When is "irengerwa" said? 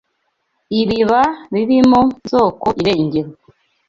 2.81-3.33